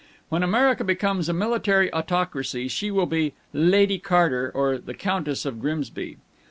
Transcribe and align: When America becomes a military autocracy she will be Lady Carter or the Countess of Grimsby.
When 0.29 0.41
America 0.41 0.83
becomes 0.83 1.29
a 1.29 1.33
military 1.33 1.93
autocracy 1.93 2.67
she 2.69 2.89
will 2.89 3.05
be 3.05 3.35
Lady 3.53 3.99
Carter 3.99 4.51
or 4.55 4.79
the 4.79 4.95
Countess 4.95 5.45
of 5.45 5.61
Grimsby. 5.61 6.17